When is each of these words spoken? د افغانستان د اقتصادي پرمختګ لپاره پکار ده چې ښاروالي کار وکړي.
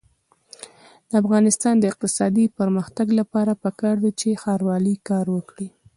د 1.09 1.11
افغانستان 1.21 1.75
د 1.79 1.83
اقتصادي 1.91 2.45
پرمختګ 2.59 3.07
لپاره 3.19 3.53
پکار 3.63 3.95
ده 4.03 4.11
چې 4.19 4.39
ښاروالي 4.41 4.95
کار 5.09 5.25
وکړي. 5.35 5.67